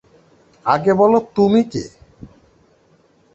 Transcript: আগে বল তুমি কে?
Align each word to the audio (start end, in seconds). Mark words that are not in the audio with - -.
আগে 0.65 0.93
বল 0.93 1.13
তুমি 1.35 1.61
কে? 1.71 1.83